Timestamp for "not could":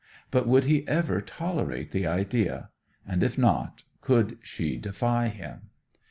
3.37-4.39